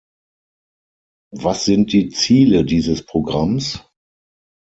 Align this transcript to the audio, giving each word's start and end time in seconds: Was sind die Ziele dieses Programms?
Was 1.31 1.63
sind 1.65 1.93
die 1.93 2.09
Ziele 2.09 2.65
dieses 2.65 3.05
Programms? 3.05 3.85